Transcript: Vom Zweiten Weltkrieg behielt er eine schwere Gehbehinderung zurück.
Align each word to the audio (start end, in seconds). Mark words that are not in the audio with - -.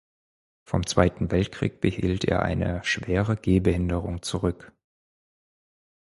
Vom 0.63 0.87
Zweiten 0.87 1.29
Weltkrieg 1.29 1.79
behielt 1.79 2.25
er 2.25 2.41
eine 2.41 2.83
schwere 2.83 3.35
Gehbehinderung 3.37 4.23
zurück. 4.23 4.71